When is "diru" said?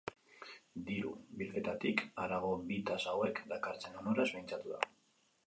0.87-1.11